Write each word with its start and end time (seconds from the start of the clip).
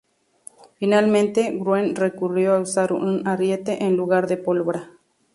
Finalmente, 0.79 1.55
Wren 1.61 1.95
recurrió 1.95 2.55
a 2.55 2.59
usar 2.59 2.91
un 2.91 3.27
ariete 3.27 3.83
en 3.83 3.95
lugar 3.97 4.25
de 4.25 4.37
pólvora. 4.37 4.93